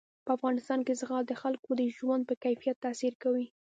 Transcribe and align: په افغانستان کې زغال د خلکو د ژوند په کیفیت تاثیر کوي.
په 0.25 0.31
افغانستان 0.37 0.79
کې 0.85 0.93
زغال 1.01 1.23
د 1.27 1.33
خلکو 1.41 1.69
د 1.75 1.81
ژوند 1.97 2.23
په 2.29 2.35
کیفیت 2.43 2.77
تاثیر 2.85 3.13
کوي. 3.23 3.47